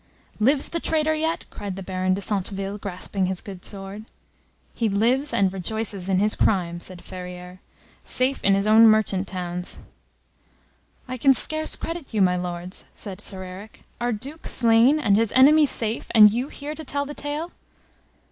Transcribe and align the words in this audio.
"Lives 0.39 0.69
the 0.69 0.79
traitor 0.79 1.13
yet?" 1.13 1.45
cried 1.51 1.75
the 1.75 1.83
Baron 1.83 2.15
de 2.15 2.21
Centeville, 2.21 2.79
grasping 2.79 3.27
his 3.27 3.39
good 3.39 3.63
sword. 3.63 4.05
"He 4.73 4.89
lives 4.89 5.31
and 5.31 5.53
rejoices 5.53 6.09
in 6.09 6.17
his 6.17 6.33
crime," 6.33 6.79
said 6.81 7.03
Ferrieres, 7.03 7.59
"safe 8.03 8.43
in 8.43 8.55
his 8.55 8.65
own 8.65 8.87
merchant 8.87 9.27
towns." 9.27 9.77
"I 11.07 11.17
can 11.17 11.35
scarce 11.35 11.75
credit 11.75 12.15
you, 12.15 12.21
my 12.23 12.35
Lords!" 12.35 12.85
said 12.95 13.21
Sir 13.21 13.43
Eric. 13.43 13.83
"Our 14.01 14.11
Duke 14.11 14.47
slain, 14.47 14.97
and 14.99 15.15
his 15.17 15.31
enemy 15.33 15.67
safe, 15.67 16.07
and 16.15 16.33
you 16.33 16.47
here 16.47 16.73
to 16.73 16.83
tell 16.83 17.05
the 17.05 17.13
tale!" 17.13 17.51